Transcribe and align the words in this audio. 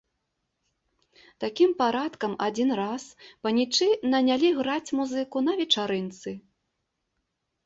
Такім 1.43 1.69
парадкам 1.81 2.33
адзін 2.47 2.69
раз 2.81 3.03
панічы 3.43 3.89
нанялі 4.15 4.49
граць 4.61 4.93
музыку 5.03 5.37
на 5.47 5.53
вечарынцы. 5.61 6.29